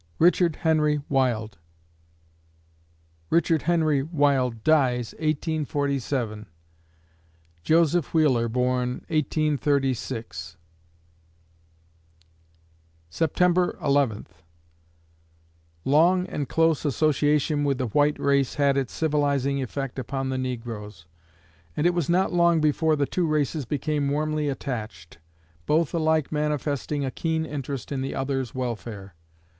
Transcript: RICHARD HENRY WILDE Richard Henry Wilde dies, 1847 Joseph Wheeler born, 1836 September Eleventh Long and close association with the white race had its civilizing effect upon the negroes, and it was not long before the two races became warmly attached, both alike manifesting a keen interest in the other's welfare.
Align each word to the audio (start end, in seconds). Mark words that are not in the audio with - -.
RICHARD 0.17 0.55
HENRY 0.61 1.01
WILDE 1.09 1.59
Richard 3.29 3.61
Henry 3.61 4.01
Wilde 4.01 4.63
dies, 4.63 5.13
1847 5.19 6.47
Joseph 7.61 8.11
Wheeler 8.11 8.49
born, 8.49 9.05
1836 9.09 10.57
September 13.11 13.77
Eleventh 13.79 14.41
Long 15.85 16.25
and 16.25 16.49
close 16.49 16.83
association 16.83 17.63
with 17.63 17.77
the 17.77 17.85
white 17.85 18.17
race 18.17 18.55
had 18.55 18.77
its 18.77 18.93
civilizing 18.93 19.61
effect 19.61 19.99
upon 19.99 20.29
the 20.29 20.37
negroes, 20.39 21.05
and 21.77 21.85
it 21.85 21.93
was 21.93 22.09
not 22.09 22.33
long 22.33 22.59
before 22.59 22.95
the 22.95 23.05
two 23.05 23.27
races 23.27 23.65
became 23.65 24.09
warmly 24.09 24.49
attached, 24.49 25.19
both 25.67 25.93
alike 25.93 26.31
manifesting 26.31 27.05
a 27.05 27.11
keen 27.11 27.45
interest 27.45 27.91
in 27.91 28.01
the 28.01 28.15
other's 28.15 28.55
welfare. 28.55 29.13